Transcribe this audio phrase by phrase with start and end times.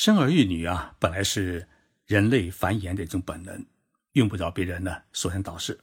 [0.00, 1.66] 生儿育女啊，本来是
[2.06, 3.66] 人类繁衍的一种本能，
[4.12, 5.80] 用不着别人呢说三道四。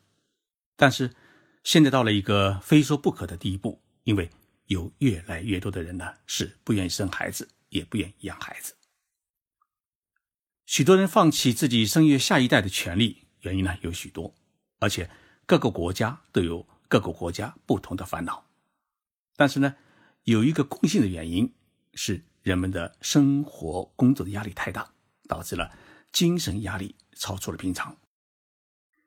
[0.78, 1.14] 但是
[1.66, 4.30] 现在到了一个非说不可的地步，因为
[4.68, 8.74] 有越来越多的人呢是不愿意生孩子，也不愿意养孩子。
[10.66, 14.34] 许多人放弃自己生育下一代的权利，原因呢有许多，
[14.80, 15.10] 而且
[15.46, 18.46] 各个国家都有各个国家不同的烦恼。
[19.36, 19.76] 但是呢，
[20.24, 21.54] 有一个共性的原因
[21.96, 22.24] 是。
[22.46, 24.88] 人们的生活工作的压力太大，
[25.28, 25.72] 导致了
[26.12, 27.98] 精神压力超出了平常。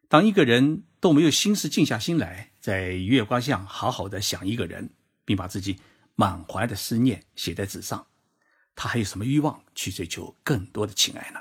[0.09, 4.91] 当一个人都没有心思静下心来，在月光下好好的想一个人，
[5.25, 5.79] 并把自己
[6.17, 8.09] 满怀的思念写在纸上，
[8.75, 11.39] 他还有什么欲望去追求更多的情爱呢？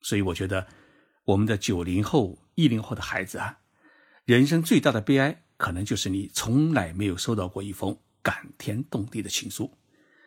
[0.00, 0.66] 所以，我觉得
[1.22, 3.60] 我们的九零后、一零后的孩子啊，
[4.24, 9.78] 人生最大的悲哀，可能就是你从来没有收到过一封感天动地的情书。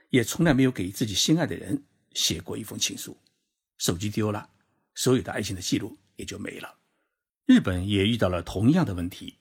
[0.10, 3.18] 也从来没有给自己心爱的人写过一封情书，
[3.78, 4.50] 手机丢了，
[4.96, 6.78] 所有的爱情的记录也就没了。
[7.46, 9.38] 日本也遇到了同样的问题，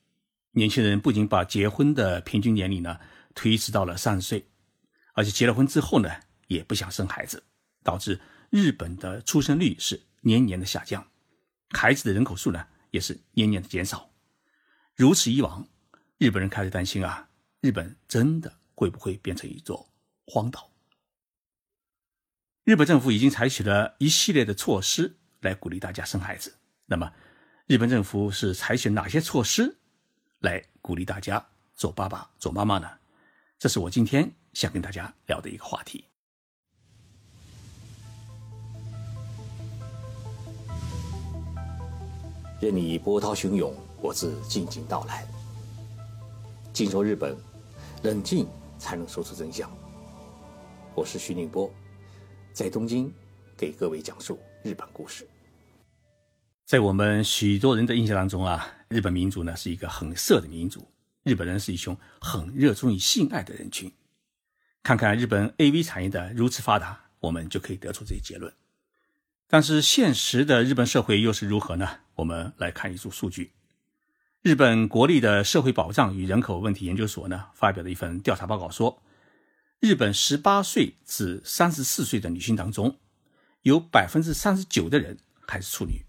[0.53, 2.99] 年轻人不仅把结婚的平均年龄呢
[3.35, 4.49] 推迟到了三十岁，
[5.15, 6.11] 而且结了婚之后呢
[6.49, 7.43] 也不想生孩子，
[7.83, 8.21] 导致
[8.51, 11.07] 日本的出生率是年年的下降，
[11.71, 14.11] 孩子的人口数呢也是年年的减少。
[14.95, 15.69] 如此以往，
[16.19, 17.29] 日本人开始担心啊，
[17.61, 19.89] 日本真的会不会变成一座？
[20.27, 20.71] 荒岛。
[22.65, 26.57] 日本政府已经采取了一系列的措施来鼓励大家生孩子。
[26.87, 27.13] 那么，
[27.67, 29.79] 日本政府是采取哪些措施
[30.41, 32.91] 来鼓励大家做爸爸、做妈妈呢？
[33.59, 36.05] 这是我今天想跟大家聊的一个话题。
[42.61, 45.27] 任你波涛汹涌，我自静静到来。
[46.73, 47.37] 静说日本，
[48.03, 49.71] 冷静才能说出真相。
[50.97, 51.71] 我是徐宁波，
[52.55, 53.13] 在东京
[53.55, 55.29] 给各位讲述日本故事。
[56.65, 60.89] 在我们许多人的印象当中啊，日本民族呢是一个很色的民族，
[61.23, 63.93] 日本人是一群很热衷于性爱的人群。
[64.83, 68.51] 看看日本 A V 产业的如此发达，我们就可以得出这些结论。
[69.49, 71.87] 但是现实的日本社会又是如何呢？
[72.15, 73.53] 我们来看一组数据：
[74.41, 79.03] 日本国立的社会保障与人口问题研究所呢发表的一份调查报告说。
[79.81, 82.99] 日本十八岁至三十四岁的女性当中，
[83.63, 86.05] 有百分之三十九的人还是处女。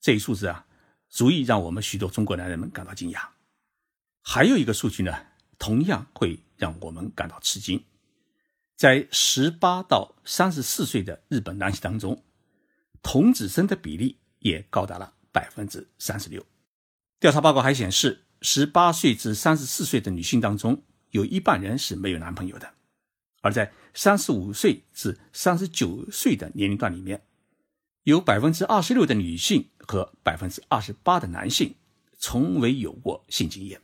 [0.00, 0.66] 这一数字啊，
[1.08, 3.28] 足以让我们许多中国男人们感到惊讶。
[4.20, 5.26] 还有一个数据呢，
[5.58, 7.82] 同样会让我们感到吃惊。
[8.76, 12.22] 在十八到三十四岁的日本男性当中，
[13.02, 16.44] 童子身的比例也高达了百分之三十六。
[17.18, 22.74] 调查报告还显示，十八岁至三十四岁的女性当中，有一半人是没有男朋友的，
[23.42, 27.22] 而在三十五岁至三十九岁的年龄段里面，
[28.04, 31.74] 有百分之二十六的女性和百分之二十八的男性
[32.18, 33.80] 从未有过性经验。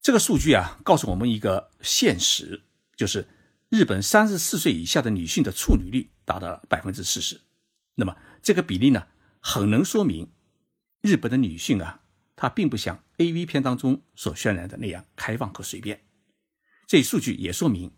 [0.00, 2.62] 这个数据啊，告诉我们一个现实，
[2.96, 3.28] 就是
[3.68, 7.38] 日本三十四岁以下的女性的处女率达到了百分之四十。
[7.96, 9.06] 那么这个比例呢，
[9.38, 10.32] 很能说明
[11.02, 11.99] 日本的女性啊。
[12.40, 16.06] 它并不像 A V 片当中所渲染的那样开放和随便。
[16.86, 17.92] 这一数据也说明，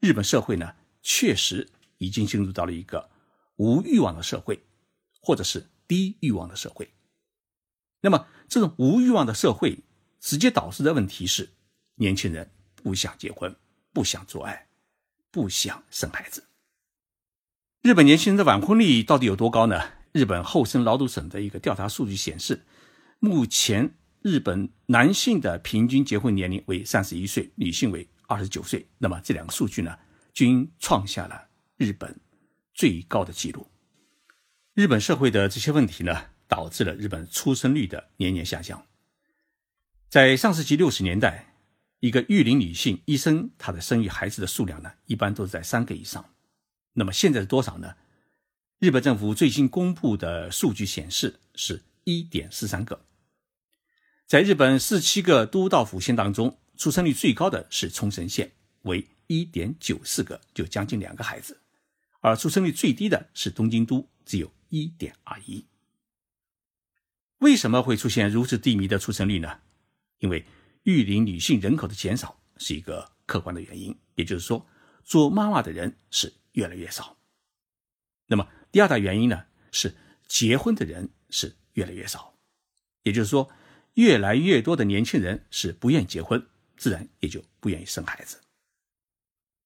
[0.00, 3.08] 日本社会呢确实已经进入到了一个
[3.56, 4.62] 无欲望的社会，
[5.22, 6.92] 或者是低欲望的社会。
[8.02, 9.78] 那么，这种无欲望的社会
[10.20, 11.48] 直接导致的问题是，
[11.94, 13.56] 年轻人不想结婚，
[13.94, 14.68] 不想做爱，
[15.30, 16.44] 不想生孩子。
[17.80, 19.80] 日本年轻人的晚婚率到底有多高呢？
[20.12, 22.66] 日本厚生劳动省的一个调查数据显示。
[23.26, 23.92] 目前，
[24.22, 28.86] 日本男性的平均结婚年龄为三十一岁，女性为二十九岁。
[28.98, 29.98] 那么这两个数据呢，
[30.32, 32.18] 均创下了日本
[32.72, 33.66] 最高的记录。
[34.74, 38.86] 日本社会的这些问题呢，导致了日本出生率的年年下降。
[40.08, 41.54] 在上世纪六十年代，
[42.00, 46.24] 一个育龄女性一生她的生育孩子的数量呢，一般都是在三个以上。
[46.92, 47.94] 那么现在是多少呢？
[48.78, 51.82] 日本政府最新公布的数据显示是。
[52.08, 53.04] 一点四三个，
[54.26, 58.50] 在日本四七个都道府县当中，出生率最高的是冲绳县，
[58.82, 61.54] 为一点九四个，就将近两个孩子；
[62.20, 65.64] 而出生率最低的是东京都，只有一点二一。
[67.38, 69.60] 为什么会出现如此低迷的出生率呢？
[70.18, 70.44] 因为
[70.82, 74.66] 育龄女性人口的减少是一个客观的原因，也就是说，
[75.04, 77.16] 做妈妈的人是越来越少。
[78.26, 79.94] 那么第二大原因呢，是
[80.26, 81.56] 结婚的人是。
[81.76, 82.34] 越来越少，
[83.02, 83.50] 也就是说，
[83.96, 86.46] 越来越多的年轻人是不愿结婚，
[86.76, 88.42] 自然也就不愿意生孩子。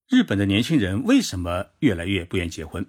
[0.08, 2.86] 日本的年轻人为什么越来越不愿结婚？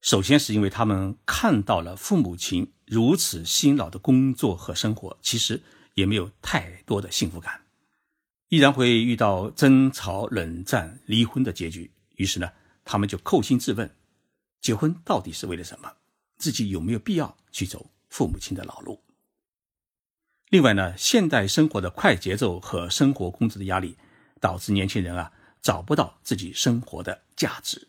[0.00, 5.60] 首先是因为他们看到了父母亲如此辛劳的工作和生活，其实
[5.92, 7.66] 也没有太多的幸福感，
[8.48, 11.90] 依然会遇到争吵、冷战、离婚的结局。
[12.16, 12.50] 于是呢，
[12.84, 13.94] 他们就扣心自问：
[14.62, 15.92] 结婚到底是为了什么？
[16.38, 19.02] 自己有没有必要去走父母亲的老路？
[20.50, 23.96] 另外呢，现代生活的快节奏和生活工资的压力，
[24.40, 25.32] 导致年轻人啊。
[25.60, 27.88] 找不到自己生活的价值，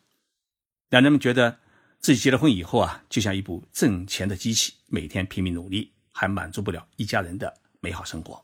[0.89, 1.59] 让人们觉得
[1.99, 8.43] 自己结了婚以后啊，就像一部挣钱的机器，每天拼命努力，还满足不了一家人的美好生活。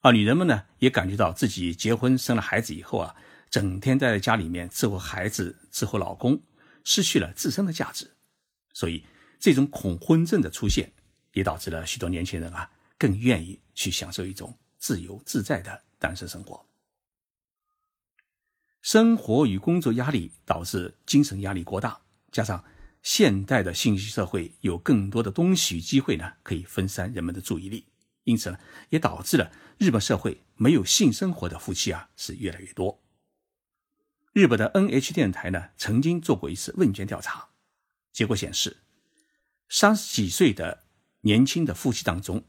[0.00, 3.14] 而女人们呢，也感觉到自己结婚生了孩子以后啊，
[3.50, 6.40] 整天待在家里面伺候孩子、伺候老公，
[6.84, 8.08] 失去了自身的价值。
[8.72, 9.04] 所以，
[9.40, 10.92] 这种恐婚症的出现，
[11.32, 16.66] 也导致了许多年轻人啊，更愿意去享受一种自由自在的单身生活。
[18.82, 22.00] 生活与工作压力导致精神压力过大，
[22.30, 22.64] 加上
[23.02, 27.86] 现代的信息社会有更多的东西与机会呢，可以分散人们的注意力，
[28.24, 28.58] 因此呢，
[28.88, 33.02] 也导致了日本社会没有性生活的夫妻啊是越来越多。
[34.32, 37.48] 日本的 NH 电台呢曾经做过一次问卷调查，
[38.12, 38.78] 结果显示，
[39.68, 40.84] 三十几岁的
[41.22, 42.44] 年轻的夫妻当中，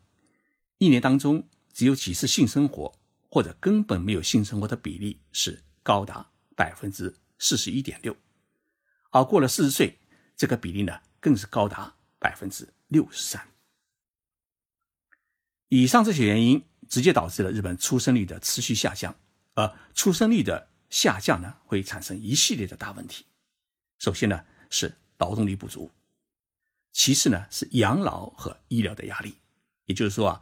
[0.80, 2.94] 一年当中只有几次性生活
[3.30, 5.64] 或者根本没有性生活的比例是。
[5.82, 8.16] 高达百分之四十一点六，
[9.10, 9.98] 而过了四十岁，
[10.36, 13.48] 这个比例呢更是高达百分之六十三。
[15.70, 19.16] 以上这些原因直接导致了日本出生率的持续下降，
[19.56, 23.26] 而出生率的下降呢会产生一系列的大问题。
[23.98, 25.90] 首先呢是劳动力不足，
[26.92, 29.38] 其次呢是养老和医疗的压力，
[29.86, 30.42] 也就是说啊，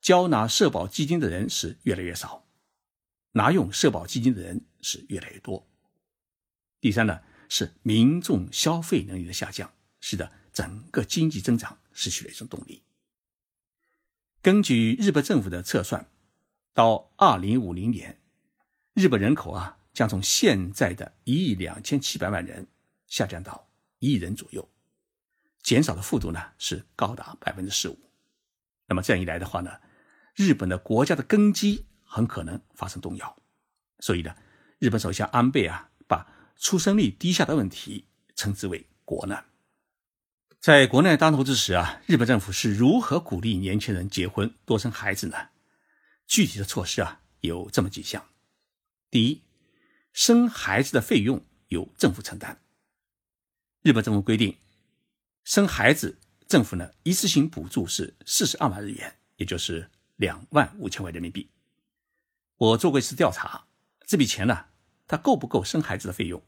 [0.00, 2.44] 交纳社保基金的人是越来越少。
[3.32, 5.66] 拿用社保基金的人是越来越多。
[6.80, 12.82] 第三呢，是民众消费能力的下降，使得整个经济增长失去了一种动力。
[14.40, 16.08] 根据日本政府的测算，
[16.72, 18.20] 到二零五零年，
[18.94, 22.66] 日本人口啊将从现在的一亿两千七百万人
[23.06, 23.68] 下降到
[23.98, 24.68] 一亿人左右，
[25.62, 27.98] 减少的幅度呢是高达百分之十五。
[28.86, 29.70] 那么这样一来的话呢，
[30.38, 31.84] 日本的国家的根基。
[32.10, 33.36] 很可能发生动摇，
[33.98, 34.34] 所以呢，
[34.78, 36.26] 日本首相安倍啊，把
[36.56, 39.44] 出生率低下的问题称之为国难。
[40.58, 45.50] 在国难当头之时啊，日本政府是如何鼓励年轻人结婚多生孩子呢？
[46.26, 48.26] 具体的措施啊，有这么几项：
[49.10, 49.42] 第一，
[50.14, 52.62] 生孩子的费用由政府承担。
[53.82, 54.56] 日本政府规定，
[55.44, 56.18] 生孩子
[56.48, 61.48] 政府呢一次性补助是四十二万日元，也就是两万五千块人民币。
[62.56, 63.66] 我做过一次调查，
[64.04, 64.66] 这笔钱呢，
[65.06, 66.42] 它够不够生孩子的费用？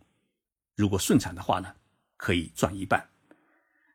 [0.74, 1.76] 如果顺产的话呢，
[2.16, 3.00] 可以赚一半；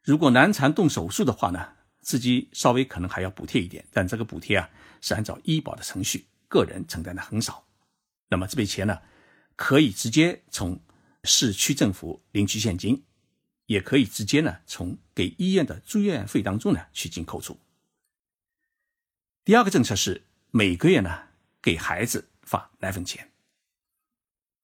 [0.02, 4.70] 如果难产动手术的话呢，自己稍微可能还要补贴一点，但这个补贴啊
[5.02, 7.68] 是按照医保的程序，个人承担的很少。
[8.30, 9.02] 那么这笔钱呢，
[9.58, 10.82] 可以直接从
[11.26, 13.04] 市区政府领取现金，
[13.66, 17.60] 也可以直接呢从给医院的住院费当中呢去进行扣除。
[19.46, 21.22] 第二个政策是每个月呢。
[21.62, 23.32] 给孩子发奶粉钱。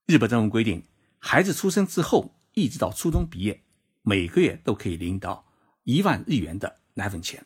[0.06, 0.84] 日本政府规定，
[1.18, 3.64] 孩子出生之后一直到初中毕业，
[4.04, 5.52] 每个月都可以领到
[5.84, 7.44] 一万日元的奶粉钱，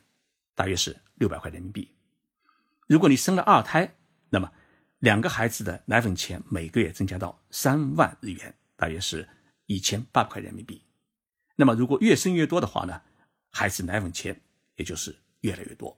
[0.53, 1.89] 大约是六百块人民币。
[2.87, 3.95] 如果你生了二胎，
[4.29, 4.51] 那么
[4.99, 9.25] 两个孩子的奶粉钱每个月增加到三万日元，大约是
[9.67, 10.81] 一千八百块人民币。
[11.55, 13.01] 那么如果越生越多的话呢，
[13.51, 14.41] 孩子奶粉钱
[14.75, 15.97] 也就是越来越多。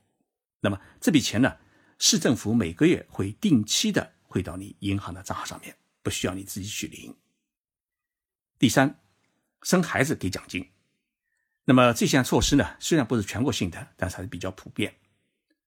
[0.59, 1.57] 那么这笔钱呢？
[1.99, 7.15] 市政府每个月会定期的汇到你银行的账号上面，不需要你自己去领。
[8.59, 8.99] 第三，
[9.63, 10.67] 生孩子给奖金。
[11.65, 14.95] 那么这项措施呢，虽然不是全国性的，但是还是比较普遍。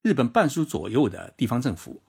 [0.03, 2.03] 日本半数左右的地方政府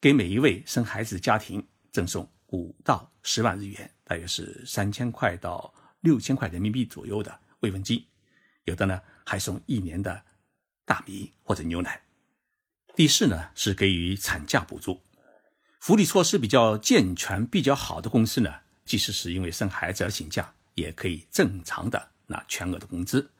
[0.00, 8.04] 给每一位生孩子的家庭赠送五到十万日元，大约是三千块到六千块人民币左右的慰问金，
[8.64, 10.22] 有的呢还送一年的
[10.84, 12.00] 大米或者牛奶。
[12.94, 15.00] 第四呢是给予产假补助，
[15.80, 23.30] 福利措施比较健全、比较好的公司呢，即使是因为生孩子而请假，也可以正常的拿全额的工资。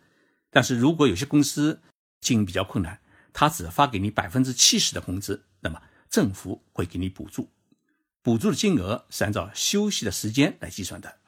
[0.50, 1.82] 但是如果有些公司
[2.22, 2.98] 经营比较困难，
[3.34, 7.50] 他只发给你百分之七十的工资，那么政府会给你补助，
[8.22, 11.18] 补助的金额是按照休息的时间来计算的。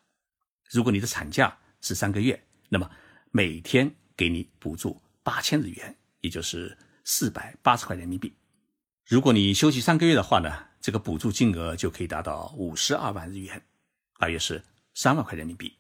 [0.71, 2.91] 如果你的产假是三个月，那么
[3.31, 6.79] 每天给你补助八千日元，也就是。
[7.05, 8.35] 四百八十块人民币，
[9.07, 13.63] 如果你休息三个月的话呢，这个补助金额就可以达到五十二万日元。
[14.19, 15.77] 大约是三万块人民币。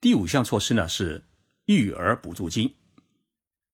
[0.00, 1.22] 第五项措施呢是
[1.66, 2.76] 育儿补助金，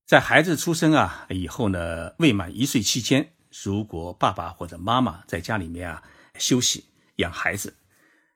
[0.05, 6.03] 在孩子出生啊以后呢，未满一岁期间，如果爸爸或者妈妈在家里面啊
[6.41, 7.77] 休息养孩子，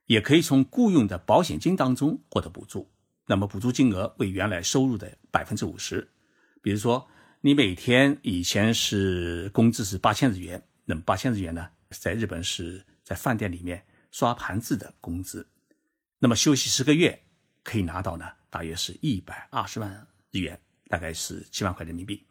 [0.05, 2.89] 也可以从雇佣的保险金当中获得补助。
[3.25, 6.09] 那么补助金额为原来收入的百分之五十。
[6.61, 7.07] 比如说，
[7.41, 15.47] 你每天以前是工资是八千日元，那么八千日元呢，在日本是在饭店里面刷盘子的工资。
[16.19, 17.23] 那么休息十个月
[17.63, 22.25] 可以拿到呢，大约是一百二十万日元，大概是七万块人民币。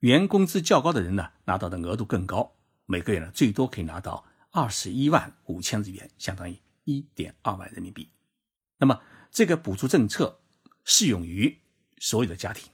[0.00, 2.54] 原工资较高的人呢，拿到的额度更高，
[2.84, 8.10] 每个月呢最多可以拿到二十一万五千日元，相当于一点二万人民币。
[8.76, 10.42] 那么这个补助政策
[10.84, 11.58] 适用于
[11.98, 12.70] 所有的家庭。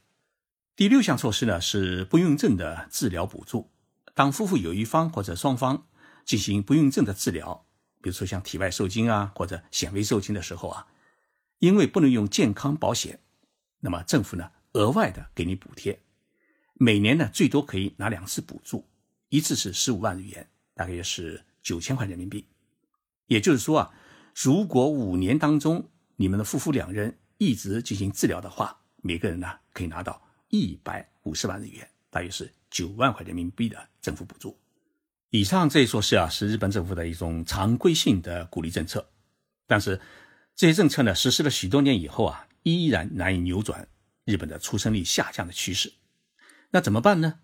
[0.75, 3.71] 第六项措施呢是不孕症的治疗补助。
[4.15, 5.87] 当夫妇有一方或者双方
[6.25, 7.67] 进行不孕症的治疗，
[8.01, 10.87] 比如说像体外受精啊或者显微受精的时候啊，
[11.59, 13.21] 因为不能用健康保险，
[13.81, 16.01] 那么政府呢额外的给你补贴，
[16.73, 18.89] 每年呢最多可以拿两次补助，
[19.29, 22.47] 一次是十五万日元，大概是九千块人民币。
[23.27, 23.95] 也就是说啊，
[24.35, 30.23] 如果五年当中你们的夫妇两人一直进行治疗的话，每个人呢可以拿到。
[30.53, 34.55] 一百五十万日元，大约是九万块人民币的政府补助。
[35.31, 39.09] 以上这一措施啊，是日本政府的一种常规性的鼓励政策。
[39.67, 39.99] 但是
[40.55, 43.89] 这些政策呢，实施了许多年以后啊，依然难以扭转
[44.27, 45.91] 日本的出生率下降的趋势。
[46.69, 47.41] 那怎么办呢？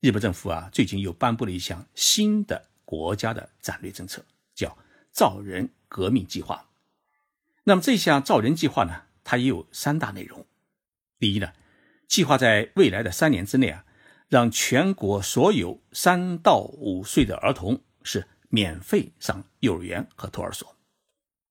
[0.00, 4.24] 日本政府啊，最近又颁布了一项新的国家的战略政策，
[4.56, 4.76] 叫
[5.14, 6.68] “造人革命计划”。
[7.62, 10.44] 那么这项造人计划呢，它也有三大内容。
[11.20, 11.52] 第一呢。
[12.14, 13.84] 计划在未来的三年之内啊，
[14.28, 20.76] 让全国所有三到五岁的儿童是免费上幼儿园和托儿所。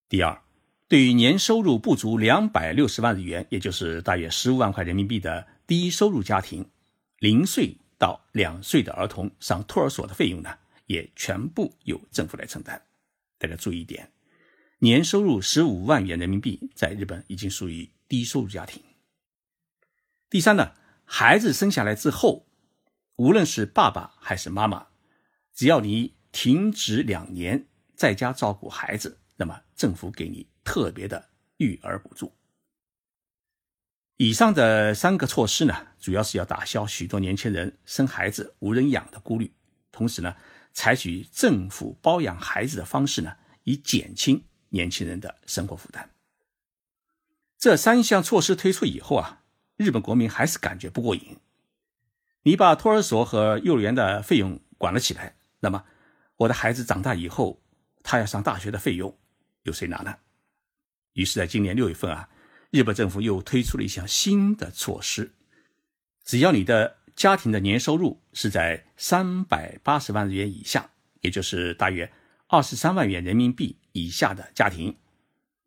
[0.08, 0.42] 第二，
[0.88, 6.66] 对于年收入不足两百六十万日元，也就是大约十五万块人民币的低收入家庭，
[7.20, 12.82] 零岁到两岁的儿童上托儿所的费用呢，也全部由政府来承担。
[13.38, 14.10] 大家注意一点，
[14.80, 18.82] 年收入十五万元人民币在日本已经属于低收入家庭。
[20.34, 20.74] 第三呢，
[21.06, 22.48] 孩子生下来之后，
[23.18, 24.88] 无论是爸爸还是妈妈，
[25.54, 32.34] 只要你停职两年，在家照顾孩子，那么政府给你特别的育儿补助。
[34.18, 39.54] 以上的三个措施呢，主要是要打消许多年轻人生孩子无人养的顾虑，
[39.92, 40.36] 同时呢，
[40.74, 43.36] 采取政府包养孩子的方式呢，
[43.66, 46.10] 以减轻年轻人的生活负担。
[47.60, 49.42] 这三项措施推出以后啊。
[49.84, 51.38] 日本国民还是感觉不过瘾。
[52.44, 55.84] 你把托儿所和幼儿园的费用管了起来，那么
[56.38, 57.62] 我的孩子长大以后，
[58.02, 59.18] 他要上大学的费用
[59.64, 60.18] 由谁拿呢？
[61.14, 62.28] 于是，在今年六月份啊，
[62.72, 65.32] 日本政府又推出了一项新的措施：
[66.24, 70.90] 只要你的家庭的年收入是在三百八十万日元以下，
[71.22, 72.12] 也就是大约
[72.48, 74.98] 二十三万元人民币以下的家庭，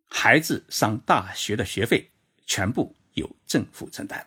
[0.08, 2.10] 孩子上大学的学费
[2.44, 2.95] 全部。
[3.16, 4.26] 由政府承担。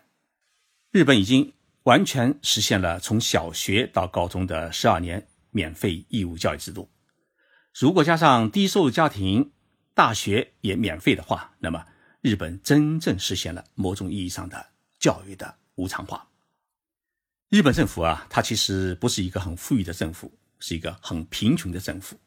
[0.92, 1.52] 日本已经
[1.84, 6.88] 完全实现了从小学到高中的十二年免费义务教育制度。
[7.72, 9.52] 如果加上低收入家庭
[9.94, 11.86] 大学也免费的话，那么
[12.20, 14.66] 日本真正实现了某种意义上的
[14.98, 16.28] 教育的无偿化。
[17.48, 22.18] 日本政府啊，它其实不是一个很富裕的政府，是一个很贫穷的政府。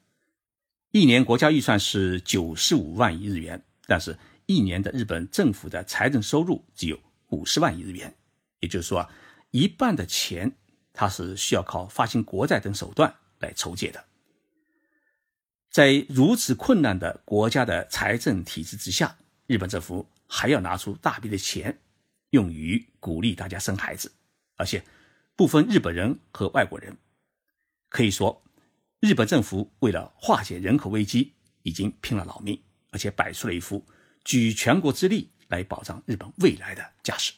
[0.92, 4.18] 一年国家预算是九十五万亿日元，但是。
[4.54, 8.16] 一年的日本政府的财政收入只有五十万亿日元，
[8.60, 9.10] 也就是说，
[9.50, 10.56] 一半的钱
[10.94, 14.06] 它是需要靠发行国债等手段来筹借的。
[15.72, 19.18] 在如此困难的国家的财政体制之下，
[19.48, 21.80] 日本政府还要拿出大笔的钱
[22.30, 24.12] 用于鼓励大家生孩子，
[24.56, 24.84] 而且
[25.36, 26.96] 不分日本人和外国人。
[27.90, 28.44] 可以说，
[29.00, 31.34] 日本政府为了化解人口危机，
[31.64, 33.84] 已经拼了老命，而且摆出了一副。
[34.24, 37.34] 举全国之力来保障日本未来的驾驶。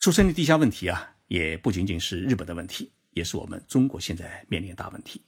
[0.00, 5.22] 出生率低下问题啊，也不仅仅是日本的问题，也是我们中国现在面临的大问题。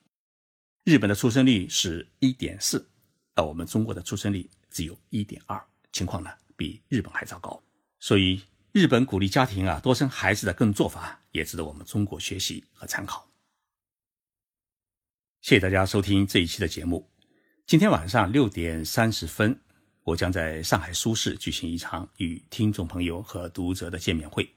[0.84, 2.88] 日本的出生率是一点四，
[3.34, 5.60] 而我们中国的出生率只有一点二，
[5.92, 7.62] 情况呢比日本还糟糕。
[7.98, 8.42] 所以，
[8.72, 13.28] 日本鼓励家庭啊多生孩子的各种做法，也值得我们中国学习和参考。
[15.42, 17.10] 谢谢大家收听这一期的节目。
[17.70, 19.56] 今天晚上六点三十分，
[20.02, 24.52] 我将在上海苏市举行一场与听众朋友和读者的见面会。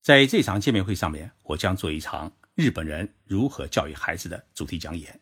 [0.00, 5.20] 在这场见面会上面，我将做一场日本人如何教育孩子的主题讲演，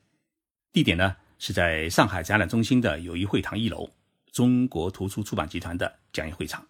[0.74, 3.88] 地点呢是在上海展览中心的友谊会堂一楼，
[4.30, 6.68] 中国图书出版集团的讲演会场。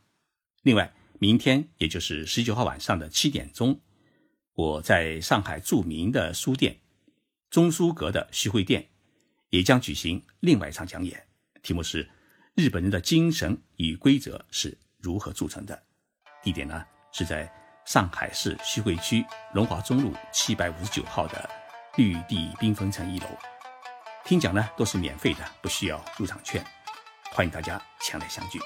[0.63, 3.81] 另外，明天也就是十九号晚上的七点钟，
[4.55, 6.79] 我在上海著名的书店
[7.51, 8.91] 中书阁的徐汇店
[9.57, 11.27] 也将举行另外一场讲演，
[11.63, 12.07] 题目是
[12.55, 15.83] “日本人的精神与规则是如何铸成的”。
[16.45, 17.51] 地点呢是在
[17.87, 21.49] 上海市徐汇区龙华中路七百五十九号的
[21.97, 23.27] 绿地缤纷城一楼。
[24.27, 26.63] 听讲呢都是免费的，不需要入场券，
[27.33, 28.61] 欢迎大家前来相聚。